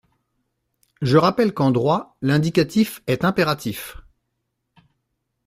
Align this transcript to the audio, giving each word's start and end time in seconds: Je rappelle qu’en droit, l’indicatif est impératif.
Je 1.03 1.15
rappelle 1.17 1.53
qu’en 1.53 1.69
droit, 1.69 2.17
l’indicatif 2.23 3.03
est 3.05 3.23
impératif. 3.23 3.97